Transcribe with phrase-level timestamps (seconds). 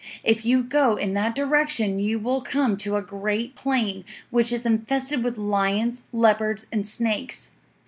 [0.23, 4.65] If you go in that direction you will come to a great plain, which is
[4.65, 7.51] infested with lions, leopards, and snakes.